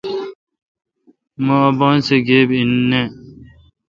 [1.45, 3.01] مہ اپاسہ گیب ای نہ۔